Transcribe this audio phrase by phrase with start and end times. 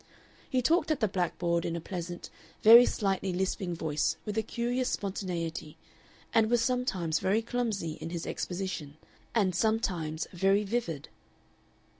[0.49, 2.31] He talked at the blackboard in a pleasant,
[2.63, 5.77] very slightly lisping voice with a curious spontaneity,
[6.33, 8.97] and was sometimes very clumsy in his exposition,
[9.35, 11.09] and sometimes very vivid.